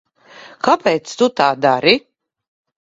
[0.69, 1.97] Kāpēc tu tā dari?